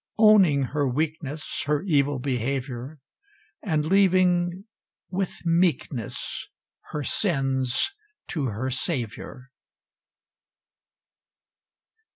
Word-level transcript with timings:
Owning 0.17 0.63
her 0.73 0.87
weakness, 0.87 1.61
Her 1.67 1.83
evil 1.83 2.17
behavior, 2.17 2.97
And 3.61 3.85
leaving, 3.85 4.65
with 5.11 5.45
meekness, 5.45 6.49
Her 6.85 7.03
sins 7.03 7.91
to 8.29 8.45
her 8.47 8.71
Saviour! 8.71 9.51